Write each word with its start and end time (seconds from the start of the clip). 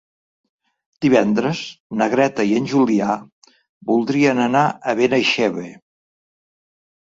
Divendres 1.05 1.61
na 1.99 2.07
Greta 2.15 2.47
i 2.53 2.57
en 2.61 2.67
Julià 2.73 3.11
voldrien 3.93 4.45
anar 4.49 4.67
a 4.95 4.99
Benaixeve. 5.05 5.71